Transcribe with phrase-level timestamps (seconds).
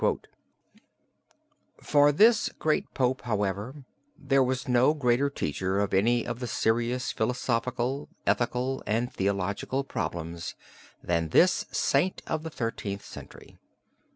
[1.79, 3.83] For this great Pope, however,
[4.17, 10.55] there was no greater teacher of any of the serious philosophical, ethical and theological problems
[11.03, 13.59] than this Saint of the Thirteenth Century.